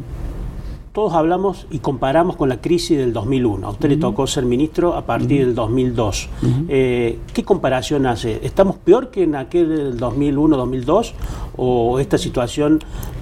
todos 0.94 1.14
hablamos 1.14 1.68
y 1.72 1.80
comparamos 1.80 2.36
con 2.36 2.50
la 2.50 2.60
crisis 2.60 2.98
del 2.98 3.14
2001. 3.14 3.66
A 3.66 3.70
usted 3.70 3.88
le 3.88 3.96
tocó 3.96 4.28
ser 4.28 4.44
ministro 4.44 4.94
a 4.94 5.06
partir 5.06 5.46
del 5.46 5.56
2002. 5.56 6.28
Eh, 6.68 7.18
¿Qué 7.34 7.44
comparación 7.46 8.06
hace? 8.06 8.42
¿Estamos 8.44 8.76
peor 8.76 9.10
que 9.10 9.24
en 9.24 9.36
aquel 9.36 9.98
2001-2002 9.98 11.14
o 11.56 11.98
esta 12.00 12.18
situación 12.18 12.80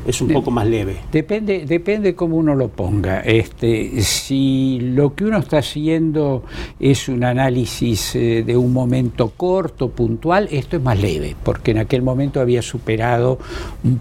es 0.10 0.22
un 0.22 0.30
poco 0.30 0.51
más 0.51 0.68
leve? 0.68 0.98
Depende, 1.12 1.66
depende 1.66 2.16
cómo 2.16 2.38
uno 2.38 2.56
lo 2.56 2.70
ponga. 2.70 3.22
Este, 3.22 4.01
si 4.01 4.80
lo 4.82 5.16
que 5.16 5.25
uno 5.25 5.38
está 5.38 5.60
haciendo 5.60 6.44
es 6.80 7.08
un 7.08 7.24
análisis 7.24 8.16
eh, 8.16 8.44
de 8.46 8.58
un 8.58 8.74
momento 8.74 9.32
corto, 9.36 9.89
puntual, 9.89 10.48
esto 10.51 10.78
es 10.78 10.84
más 10.84 11.00
leve, 11.00 11.36
porque 11.44 11.72
en 11.72 11.80
aquel 11.80 12.01
momento 12.01 12.42
había 12.42 12.62
superado, 12.62 13.39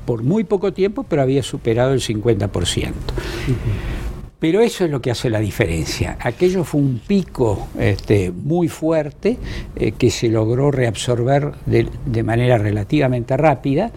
por 0.05 0.23
muy 0.23 0.45
poco 0.45 0.73
tiempo, 0.73 1.05
pero 1.09 1.23
había 1.23 1.43
superado 1.43 1.93
el 1.93 2.01
50%. 2.01 2.93
Pero 4.39 4.61
eso 4.61 4.85
es 4.85 4.91
lo 4.91 5.03
que 5.03 5.11
hace 5.11 5.31
la 5.31 5.41
diferencia. 5.41 6.17
Aquello 6.21 6.63
fue 6.63 6.81
un 6.81 7.01
pico 7.05 7.67
este, 7.79 8.31
muy 8.31 8.69
fuerte 8.69 9.37
eh, 9.75 9.93
que 9.93 10.11
se 10.11 10.29
logró 10.29 10.71
reabsorber 10.71 11.55
de, 11.67 12.23
manera 12.23 12.57
relativamente 12.57 13.37
rápida. 13.37 13.91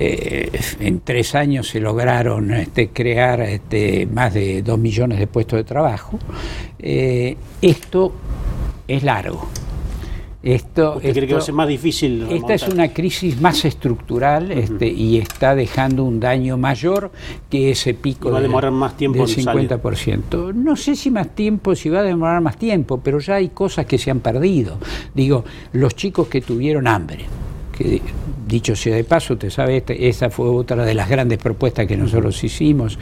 Eh, 0.00 0.50
en 0.78 1.00
tres 1.00 1.34
años 1.34 1.68
se 1.68 1.80
lograron 1.80 2.52
este, 2.52 2.90
crear 2.90 3.40
este, 3.40 4.06
más 4.06 4.32
de 4.32 4.62
dos 4.62 4.78
millones 4.78 5.18
de 5.18 5.26
puestos 5.26 5.56
de 5.56 5.64
trabajo. 5.64 6.20
Eh, 6.78 7.36
esto 7.60 8.12
es 8.86 9.02
largo. 9.02 9.48
Esto, 10.40 10.94
¿Usted 10.96 11.12
cree 11.14 11.26
que 11.26 11.34
va 11.34 11.40
a 11.40 11.42
ser 11.42 11.54
más 11.54 11.66
difícil? 11.66 12.28
Esta 12.30 12.54
es 12.54 12.68
una 12.68 12.92
crisis 12.92 13.40
más 13.40 13.64
estructural 13.64 14.52
este, 14.52 14.86
y 14.86 15.18
está 15.18 15.56
dejando 15.56 16.04
un 16.04 16.20
daño 16.20 16.56
mayor 16.56 17.10
que 17.50 17.72
ese 17.72 17.92
pico 17.94 18.30
va 18.30 18.38
a 18.38 18.42
demorar 18.42 18.70
más 18.70 18.96
tiempo 18.96 19.26
del 19.26 19.36
50%. 19.36 20.54
No 20.54 20.76
sé 20.76 20.94
si 20.94 21.10
más 21.10 21.34
tiempo, 21.34 21.74
si 21.74 21.88
va 21.88 22.00
a 22.00 22.04
demorar 22.04 22.40
más 22.40 22.56
tiempo, 22.56 23.00
pero 23.02 23.18
ya 23.18 23.34
hay 23.34 23.48
cosas 23.48 23.86
que 23.86 23.98
se 23.98 24.12
han 24.12 24.20
perdido. 24.20 24.78
Digo, 25.12 25.44
los 25.72 25.96
chicos 25.96 26.28
que 26.28 26.40
tuvieron 26.40 26.86
hambre, 26.86 27.24
que 27.78 28.02
dicho 28.48 28.74
sea 28.74 28.96
de 28.96 29.04
paso, 29.04 29.34
usted 29.34 29.50
sabe, 29.50 29.76
este, 29.76 30.08
esa 30.08 30.30
fue 30.30 30.48
otra 30.48 30.84
de 30.84 30.94
las 30.94 31.08
grandes 31.08 31.38
propuestas 31.38 31.86
que 31.86 31.96
nosotros 31.96 32.42
hicimos, 32.42 32.98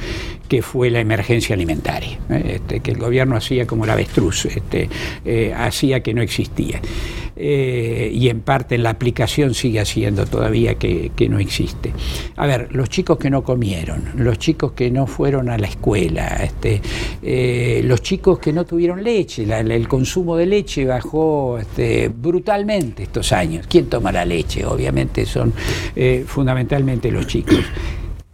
que 0.49 0.61
fue 0.61 0.91
la 0.91 1.01
emergencia 1.01 1.55
alimentaria, 1.55 2.19
¿eh? 2.29 2.57
este, 2.57 2.81
que 2.81 2.91
el 2.91 2.99
gobierno 2.99 3.37
hacía 3.37 3.67
como 3.67 3.85
el 3.85 3.91
avestruz, 3.91 4.47
este, 4.47 4.89
eh, 5.25 5.55
hacía 5.57 6.03
que 6.03 6.13
no 6.13 6.21
existía. 6.21 6.81
Eh, 7.39 8.11
y 8.15 8.31
en 8.31 8.41
parte 8.41 8.77
en 8.77 8.83
la 8.83 8.91
aplicación 8.91 9.53
sigue 9.53 9.79
haciendo 9.79 10.25
todavía 10.25 10.77
que, 10.77 11.11
no 11.29 11.39
existe. 11.39 11.93
A 12.37 12.47
ver, 12.47 12.69
los 12.75 12.89
chicos 12.89 13.19
que 13.19 13.29
no 13.29 13.43
comieron, 13.43 14.05
los 14.17 14.39
chicos 14.39 14.73
que 14.73 14.91
no 14.91 15.07
fueron 15.07 15.51
a 15.51 15.59
la 15.59 15.67
escuela, 15.67 16.27
este, 16.43 16.81
eh, 17.23 17.83
los 17.85 18.01
chicos 18.01 18.39
que 18.39 18.53
no 18.53 18.65
tuvieron 18.65 19.05
leche, 19.05 19.45
el 19.45 19.89
consumo 19.89 20.37
de 20.37 20.47
leche 20.47 20.87
bajó 20.87 21.59
brutalmente 22.17 23.03
estos 23.03 23.33
años. 23.33 23.67
¿Quién 23.69 23.87
toma 23.87 24.13
la 24.13 24.25
leche? 24.25 24.65
Obviamente 24.67 25.27
son 25.27 25.53
eh, 25.95 26.25
fundamentalmente 26.27 27.11
los 27.11 27.27
chicos 27.27 27.65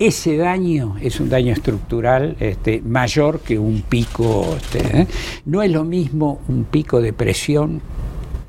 ese 0.07 0.37
daño 0.37 0.97
es 1.01 1.21
un 1.21 1.29
daño 1.29 1.53
estructural 1.53 2.37
este, 2.41 2.81
mayor 2.83 3.39
que 3.39 3.57
un 3.57 3.83
pico. 3.83 4.57
Este, 4.57 5.07
no 5.45 5.63
es 5.63 5.71
lo 5.71 5.85
mismo 5.85 6.41
un 6.49 6.65
pico 6.65 7.01
de 7.01 7.13
presión 7.13 7.81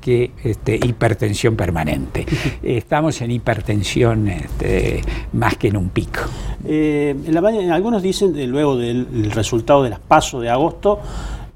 que 0.00 0.32
este, 0.42 0.74
hipertensión 0.74 1.54
permanente. 1.54 2.26
Estamos 2.62 3.20
en 3.20 3.30
hipertensión 3.30 4.28
este, 4.28 5.00
más 5.32 5.56
que 5.56 5.68
en 5.68 5.76
un 5.76 5.90
pico. 5.90 6.22
Eh, 6.66 7.14
algunos 7.70 8.02
dicen, 8.02 8.50
luego 8.50 8.76
del 8.76 9.30
resultado 9.30 9.84
de 9.84 9.90
las 9.90 10.00
pasos 10.00 10.42
de 10.42 10.50
agosto, 10.50 10.98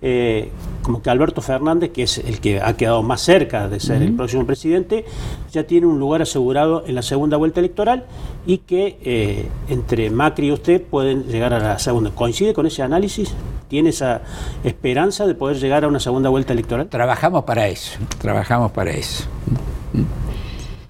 eh, 0.00 0.50
como 0.82 1.02
que 1.02 1.10
Alberto 1.10 1.42
Fernández, 1.42 1.90
que 1.90 2.04
es 2.04 2.18
el 2.18 2.40
que 2.40 2.60
ha 2.60 2.76
quedado 2.76 3.02
más 3.02 3.20
cerca 3.20 3.68
de 3.68 3.80
ser 3.80 4.02
el 4.02 4.14
próximo 4.14 4.46
presidente, 4.46 5.04
ya 5.52 5.64
tiene 5.64 5.86
un 5.86 5.98
lugar 5.98 6.22
asegurado 6.22 6.84
en 6.86 6.94
la 6.94 7.02
segunda 7.02 7.36
vuelta 7.36 7.60
electoral 7.60 8.06
y 8.46 8.58
que 8.58 8.98
eh, 9.02 9.48
entre 9.68 10.10
Macri 10.10 10.48
y 10.48 10.52
usted 10.52 10.82
pueden 10.82 11.24
llegar 11.24 11.52
a 11.52 11.58
la 11.58 11.78
segunda. 11.78 12.10
¿Coincide 12.10 12.54
con 12.54 12.66
ese 12.66 12.82
análisis? 12.82 13.34
¿Tiene 13.68 13.90
esa 13.90 14.22
esperanza 14.64 15.26
de 15.26 15.34
poder 15.34 15.58
llegar 15.58 15.84
a 15.84 15.88
una 15.88 16.00
segunda 16.00 16.30
vuelta 16.30 16.52
electoral? 16.52 16.88
Trabajamos 16.88 17.44
para 17.44 17.68
eso, 17.68 17.98
trabajamos 18.18 18.70
para 18.70 18.92
eso. 18.92 19.24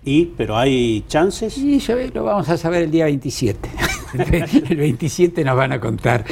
¿Y, 0.05 0.27
pero 0.37 0.57
hay 0.57 1.05
chances? 1.09 1.55
Sí, 1.55 1.83
lo 2.15 2.25
vamos 2.25 2.49
a 2.49 2.57
saber 2.57 2.85
el 2.85 2.91
día 2.91 3.07
27. 3.07 3.69
el 4.71 4.77
27 4.77 5.45
nos 5.45 5.57
van 5.57 5.73
a 5.73 5.81
contar, 5.81 6.25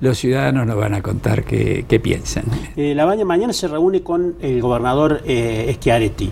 los 0.00 0.18
ciudadanos 0.18 0.66
nos 0.66 0.76
van 0.76 0.94
a 0.94 1.02
contar 1.02 1.44
qué, 1.44 2.00
piensan. 2.02 2.44
Eh, 2.76 2.94
la 2.94 3.04
Baña 3.04 3.24
mañana 3.24 3.52
se 3.52 3.68
reúne 3.68 4.02
con 4.02 4.36
el 4.40 4.60
gobernador 4.60 5.22
eh, 5.26 5.70
Schiaretti. 5.76 6.30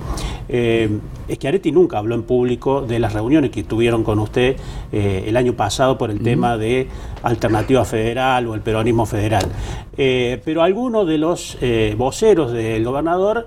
Schiaretti 1.31 1.73
nunca 1.73 1.99
habló 1.99 2.15
en 2.15 2.23
público 2.23 2.83
de 2.83 2.99
las 2.99 3.13
reuniones 3.13 3.51
que 3.51 3.63
tuvieron 3.63 4.05
con 4.05 4.19
usted 4.19 4.57
eh, 4.93 5.25
el 5.27 5.37
año 5.37 5.55
pasado 5.55 5.99
por 5.99 6.11
el 6.11 6.21
tema 6.21 6.57
de 6.57 6.89
alternativa 7.23 7.85
federal 7.85 8.47
o 8.47 8.55
el 8.55 8.61
peronismo 8.61 9.07
federal. 9.07 9.45
Eh, 9.97 10.41
pero 10.45 10.63
algunos 10.63 11.07
de 11.09 11.19
los 11.19 11.59
eh, 11.61 11.95
voceros 11.99 12.53
del 12.53 12.85
gobernador 12.85 13.47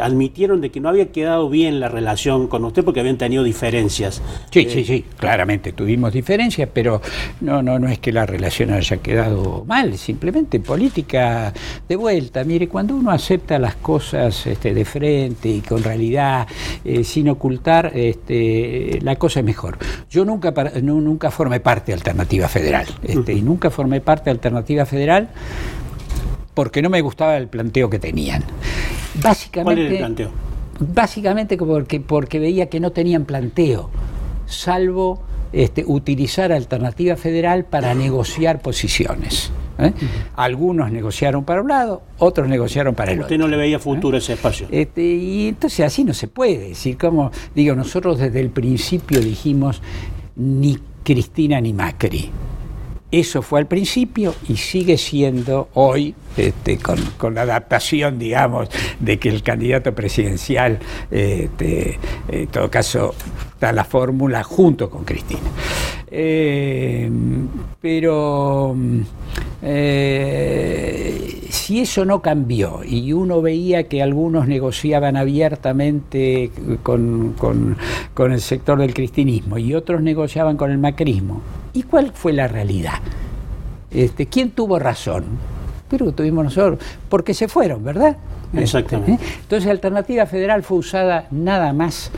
admitieron 0.00 0.60
de 0.60 0.70
que 0.70 0.80
no 0.80 0.88
había 0.88 1.12
quedado 1.12 1.48
bien 1.48 1.80
la 1.80 1.88
relación 1.88 2.48
con 2.48 2.64
usted 2.64 2.84
porque 2.84 3.00
habían 3.00 3.18
tenido 3.18 3.44
diferencias. 3.44 4.22
Sí, 4.50 4.66
sí, 4.68 4.84
sí, 4.84 5.04
claramente 5.16 5.72
tuvimos 5.72 6.12
diferencias, 6.12 6.68
pero 6.72 7.00
no, 7.40 7.62
no, 7.62 7.78
no 7.78 7.88
es 7.88 7.98
que 7.98 8.12
la 8.12 8.26
relación 8.26 8.72
haya 8.72 8.96
quedado 8.98 9.64
mal, 9.66 9.96
simplemente 9.98 10.60
política 10.60 11.52
de 11.88 11.96
vuelta. 11.96 12.44
Mire, 12.44 12.68
cuando 12.68 12.94
uno 12.94 13.10
acepta 13.10 13.58
las 13.58 13.76
cosas 13.76 14.46
este, 14.46 14.74
de 14.74 14.84
frente 14.84 15.48
y 15.48 15.60
con 15.60 15.82
realidad, 15.82 16.46
eh, 16.98 17.04
sin 17.04 17.28
ocultar, 17.28 17.92
este, 17.94 18.98
la 19.02 19.16
cosa 19.16 19.40
es 19.40 19.46
mejor. 19.46 19.78
Yo 20.10 20.24
nunca, 20.24 20.52
nunca 20.82 21.30
formé 21.30 21.60
parte 21.60 21.92
de 21.92 21.94
Alternativa 21.94 22.48
Federal, 22.48 22.86
este, 23.02 23.32
y 23.32 23.42
nunca 23.42 23.70
formé 23.70 24.00
parte 24.00 24.26
de 24.26 24.30
Alternativa 24.32 24.86
Federal 24.86 25.28
porque 26.54 26.82
no 26.82 26.90
me 26.90 27.00
gustaba 27.00 27.36
el 27.36 27.46
planteo 27.46 27.88
que 27.88 27.98
tenían. 27.98 28.42
Básicamente, 29.22 29.62
¿Cuál 29.62 29.78
era 29.78 29.90
el 29.90 29.98
planteo? 29.98 30.30
Básicamente 30.80 31.56
porque, 31.56 32.00
porque 32.00 32.38
veía 32.38 32.68
que 32.68 32.80
no 32.80 32.90
tenían 32.90 33.24
planteo, 33.24 33.90
salvo 34.46 35.20
este, 35.52 35.84
utilizar 35.86 36.52
Alternativa 36.52 37.16
Federal 37.16 37.64
para 37.64 37.94
negociar 37.94 38.60
posiciones. 38.60 39.50
¿eh? 39.78 39.92
Algunos 40.36 40.90
negociaron 40.90 41.44
para 41.44 41.62
un 41.62 41.68
lado, 41.68 42.02
otros 42.18 42.48
negociaron 42.48 42.94
para 42.94 43.12
el 43.12 43.20
Usted 43.20 43.36
otro. 43.36 43.46
no 43.46 43.48
le 43.48 43.56
veía 43.56 43.78
futuro 43.78 44.16
a 44.16 44.18
ese 44.18 44.34
espacio. 44.34 44.66
Este, 44.70 45.02
y 45.02 45.48
entonces 45.48 45.80
así 45.86 46.04
no 46.04 46.14
se 46.14 46.28
puede. 46.28 46.70
decir, 46.70 46.96
como 46.98 47.30
digo, 47.54 47.74
nosotros 47.74 48.18
desde 48.18 48.40
el 48.40 48.50
principio 48.50 49.20
dijimos 49.20 49.82
ni 50.36 50.78
Cristina 51.02 51.60
ni 51.60 51.72
Macri. 51.72 52.30
Eso 53.10 53.40
fue 53.40 53.60
al 53.60 53.66
principio 53.66 54.34
y 54.50 54.58
sigue 54.58 54.98
siendo 54.98 55.70
hoy, 55.72 56.14
este, 56.36 56.76
con, 56.76 56.98
con 57.16 57.34
la 57.34 57.42
adaptación, 57.42 58.18
digamos, 58.18 58.68
de 59.00 59.18
que 59.18 59.30
el 59.30 59.42
candidato 59.42 59.94
presidencial, 59.94 60.78
este, 61.10 61.98
en 62.28 62.48
todo 62.48 62.70
caso, 62.70 63.14
está 63.58 63.72
la 63.72 63.82
fórmula 63.82 64.44
junto 64.44 64.88
con 64.88 65.02
Cristina. 65.02 65.40
Eh, 66.10 67.10
pero 67.80 68.76
eh, 69.62 71.40
si 71.50 71.80
eso 71.80 72.04
no 72.04 72.22
cambió 72.22 72.82
y 72.84 73.12
uno 73.12 73.42
veía 73.42 73.88
que 73.88 74.00
algunos 74.00 74.46
negociaban 74.46 75.16
abiertamente 75.16 76.52
con, 76.84 77.34
con- 77.36 77.76
con 78.14 78.32
el 78.32 78.40
sector 78.40 78.78
del 78.78 78.94
cristinismo 78.94 79.58
y 79.58 79.74
otros 79.74 80.02
negociaban 80.02 80.56
con 80.56 80.70
el 80.70 80.78
macrismo, 80.78 81.42
¿y 81.74 81.82
cuál 81.82 82.12
fue 82.14 82.32
la 82.32 82.46
realidad? 82.46 83.00
Este, 83.90 84.26
¿Quién 84.26 84.50
tuvo 84.52 84.78
razón? 84.78 85.24
Pero 85.90 86.12
tuvimos 86.12 86.44
nosotros, 86.44 86.78
porque 87.08 87.34
se 87.34 87.48
fueron, 87.48 87.82
¿verdad? 87.82 88.16
Exactamente. 88.54 89.24
¿Eh? 89.24 89.28
Entonces, 89.42 89.68
Alternativa 89.68 90.26
Federal 90.26 90.62
fue 90.62 90.78
usada 90.78 91.26
nada 91.32 91.72
más 91.72 92.10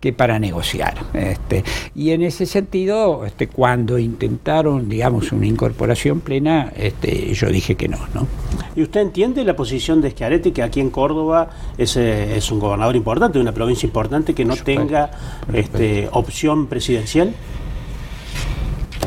que 0.00 0.12
para 0.12 0.38
negociar. 0.38 0.94
Este, 1.14 1.64
y 1.94 2.10
en 2.10 2.22
ese 2.22 2.46
sentido, 2.46 3.24
este, 3.24 3.48
cuando 3.48 3.98
intentaron, 3.98 4.88
digamos, 4.88 5.32
una 5.32 5.46
incorporación 5.46 6.20
plena, 6.20 6.72
este, 6.76 7.32
yo 7.34 7.48
dije 7.48 7.74
que 7.76 7.88
no, 7.88 7.98
¿no? 8.14 8.26
¿Y 8.76 8.82
usted 8.82 9.00
entiende 9.00 9.42
la 9.44 9.56
posición 9.56 10.00
de 10.02 10.10
Schiaretti, 10.10 10.52
que 10.52 10.62
aquí 10.62 10.80
en 10.80 10.90
Córdoba 10.90 11.48
es, 11.78 11.96
eh, 11.96 12.36
es 12.36 12.50
un 12.52 12.58
gobernador 12.58 12.94
importante, 12.94 13.38
de 13.38 13.42
una 13.42 13.52
provincia 13.52 13.86
importante, 13.86 14.34
que 14.34 14.44
no 14.44 14.54
tenga 14.56 15.10
este, 15.52 16.08
opción 16.12 16.66
presidencial? 16.66 17.32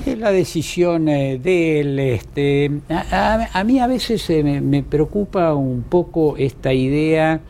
Es 0.06 0.18
la 0.18 0.32
decisión 0.32 1.08
eh, 1.10 1.38
de 1.42 1.82
él. 1.82 2.00
Este, 2.00 2.72
a, 2.90 3.44
a- 3.44 3.60
a 3.60 3.64
mí 3.64 3.80
a 3.80 3.88
veces 3.88 4.28
eh, 4.30 4.44
me, 4.44 4.62
me 4.62 4.82
preocupa 4.82 5.54
un 5.54 5.84
poco 5.84 6.36
esta 6.38 6.74
idea 6.74 7.42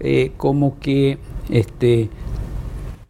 eh, 0.00 0.32
como 0.36 0.78
que 0.78 1.18
este, 1.50 2.08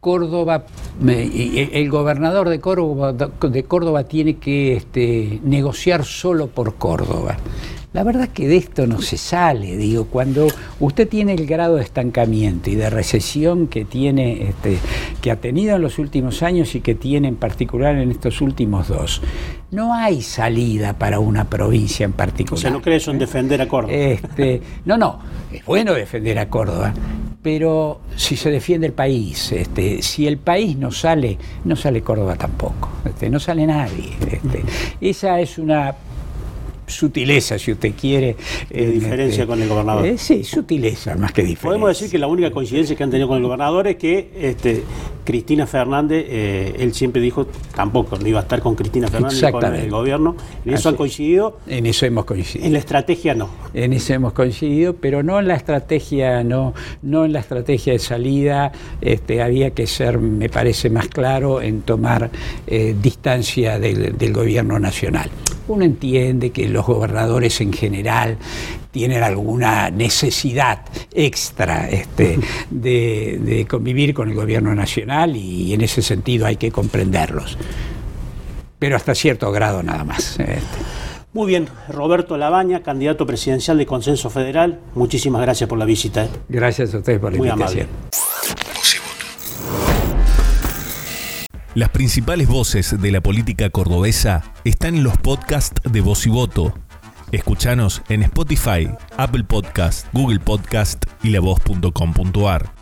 Córdoba, 0.01 0.65
el 1.07 1.91
gobernador 1.91 2.49
de 2.49 2.61
Córdoba, 2.61 3.13
de 3.13 3.65
Córdoba 3.65 4.05
tiene 4.05 4.37
que 4.37 4.77
este, 4.77 5.41
negociar 5.43 6.05
solo 6.05 6.47
por 6.47 6.77
Córdoba. 6.77 7.37
La 7.95 8.05
verdad 8.05 8.25
es 8.25 8.29
que 8.29 8.47
de 8.47 8.59
esto 8.59 8.87
no 8.87 9.01
se 9.01 9.17
sale, 9.17 9.77
digo, 9.77 10.05
cuando 10.05 10.47
usted 10.79 11.09
tiene 11.09 11.33
el 11.33 11.47
grado 11.47 11.77
de 11.77 11.83
estancamiento 11.83 12.69
y 12.71 12.75
de 12.77 12.91
recesión 12.91 13.67
que 13.67 13.87
tiene, 13.87 14.51
este, 14.51 14.79
que 15.23 15.31
ha 15.31 15.37
tenido 15.37 15.75
en 15.75 15.83
los 15.83 15.99
últimos 15.99 16.43
años 16.43 16.75
y 16.75 16.81
que 16.83 16.95
tiene 16.95 17.29
en 17.29 17.37
particular 17.37 17.97
en 17.97 18.11
estos 18.11 18.43
últimos 18.43 18.89
dos, 18.89 19.23
no 19.71 19.95
hay 19.95 20.21
salida 20.21 20.99
para 20.99 21.19
una 21.19 21.49
provincia 21.49 22.05
en 22.05 22.13
O 22.13 22.17
particular. 22.17 22.61
sea, 22.61 22.71
¿no 22.71 22.83
cree 22.83 22.99
eso 22.99 23.11
en 23.11 23.19
defender 23.19 23.63
a 23.63 23.67
Córdoba? 23.67 23.95
Este, 23.95 24.61
no, 24.85 24.99
no, 24.99 25.19
es 25.51 25.65
bueno 25.65 25.95
defender 25.95 26.39
a 26.39 26.49
Córdoba, 26.51 26.93
pero 27.43 28.01
si 28.17 28.37
se 28.37 28.51
defiende 28.51 28.87
el 28.87 28.93
país, 28.93 29.53
este, 29.53 30.03
si 30.03 30.27
el 30.27 30.39
país 30.39 30.77
no 30.77 30.91
sale, 30.91 31.39
no 31.65 31.77
sale 31.77 32.03
Córdoba 32.03 32.37
tampoco, 32.37 32.91
este, 33.05 33.31
no 33.31 33.39
sale 33.39 33.67
nadie. 33.67 34.11
este. 34.31 34.65
esa 35.01 35.41
es 35.41 35.59
una 35.59 35.95
sutileza, 36.89 37.59
si 37.59 37.73
usted 37.73 37.93
quiere. 37.99 38.37
De 38.71 38.85
en, 38.85 38.93
diferencia 38.93 39.43
este, 39.43 39.47
con 39.47 39.63
el 39.63 39.69
gobernador. 39.69 40.07
eh, 40.07 40.19
sí, 40.19 40.43
sutileza 40.43 41.15
más 41.17 41.33
que 41.33 41.43
diferencia. 41.43 41.69
Podemos 41.69 41.89
decir 41.91 42.11
que 42.11 42.19
la 42.19 42.27
única 42.27 42.51
coincidencia 42.51 42.97
que 42.97 43.05
han 43.05 43.11
tenido 43.11 43.29
con 43.29 43.37
el 43.37 43.45
gobernador 43.45 43.87
es 43.87 43.97
que 43.97 44.31
este, 44.35 44.83
Cristina 45.29 45.67
Fernández, 45.67 46.25
eh, 46.27 46.75
él 46.79 46.95
siempre 46.95 47.21
dijo 47.21 47.47
tampoco, 47.77 48.17
no 48.17 48.27
iba 48.27 48.39
a 48.39 48.45
estar 48.45 48.63
con 48.63 48.75
Cristina 48.75 49.09
Fernández 49.09 49.53
con 49.53 49.75
el 49.75 49.91
gobierno. 49.91 50.35
En 50.65 50.73
eso 50.73 50.89
Así. 50.89 50.89
han 50.89 50.95
coincidido, 50.97 51.59
En 51.67 51.85
eso 51.85 52.07
hemos 52.07 52.25
coincidido. 52.25 52.67
en 52.67 52.73
la 52.73 52.79
estrategia 52.79 53.35
no. 53.35 53.51
En 53.75 53.93
eso 53.93 54.15
hemos 54.15 54.33
coincidido, 54.33 54.95
pero 54.95 55.23
no 55.23 55.39
en 55.39 55.47
la 55.47 55.55
estrategia, 55.55 56.43
no, 56.45 56.73
no 57.03 57.27
en 57.27 57.35
la 57.35 57.41
estrategia 57.41 57.93
de 57.93 57.99
salida. 57.99 58.73
Este, 59.03 59.43
había 59.43 59.73
que 59.73 59.87
ser, 59.87 60.19
me 60.19 60.49
parece, 60.49 60.89
más 60.89 61.09
claro 61.09 61.61
en 61.61 61.83
tomar 61.83 62.31
eh, 62.67 62.97
distancia 62.99 63.79
del, 63.79 64.17
del 64.17 64.33
gobierno 64.33 64.79
nacional. 64.79 65.29
Uno 65.69 65.85
entiende 65.85 66.53
que 66.53 66.71
los 66.71 66.87
gobernadores 66.87 67.61
en 67.61 67.75
general 67.75 68.39
tienen 68.91 69.23
alguna 69.23 69.91
necesidad 69.91 70.81
extra 71.13 71.89
este, 71.89 72.39
de, 72.71 73.39
de 73.41 73.67
convivir 73.67 74.15
con 74.15 74.29
el 74.29 74.35
gobierno 74.35 74.75
nacional 74.75 75.37
y 75.37 75.75
en 75.75 75.81
ese 75.81 76.03
sentido 76.03 76.47
hay 76.47 76.57
que 76.57 76.71
comprenderlos. 76.71 77.59
Pero 78.79 78.97
hasta 78.97 79.15
cierto 79.15 79.51
grado 79.51 79.83
nada 79.83 80.05
más. 80.05 80.39
este. 80.39 80.63
Muy 81.33 81.47
bien, 81.47 81.69
Roberto 81.89 82.39
Labaña, 82.39 82.83
candidato 82.83 83.27
presidencial 83.27 83.77
de 83.77 83.87
Consenso 83.87 84.31
Federal, 84.31 84.81
muchísimas 84.95 85.43
gracias 85.43 85.69
por 85.69 85.79
la 85.79 85.85
visita. 85.85 86.25
¿eh? 86.25 86.31
Gracias 86.49 86.95
a 86.95 86.99
ustedes 86.99 87.21
por 87.21 87.33
la 87.33 87.39
Muy 87.39 87.49
invitación. 87.49 87.87
Las 91.75 91.91
principales 91.91 92.49
voces 92.49 93.01
de 93.01 93.13
la 93.13 93.21
política 93.21 93.71
cordobesa 93.71 94.43
están 94.65 94.97
en 94.97 95.05
los 95.05 95.17
podcasts 95.19 95.81
de 95.85 96.01
Voz 96.01 96.27
y 96.27 96.31
Voto. 96.31 96.75
Escuchanos 97.33 98.03
en 98.09 98.23
Spotify, 98.23 98.89
Apple 99.17 99.45
Podcast, 99.45 100.07
Google 100.13 100.41
Podcast 100.41 101.05
y 101.23 101.31
lavoz.com.ar. 101.31 102.78